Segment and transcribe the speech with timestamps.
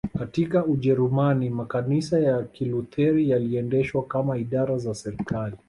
[0.19, 5.55] katika Ujerumani makanisa ya Kilutheri yaliendeshwa kama idara za serikali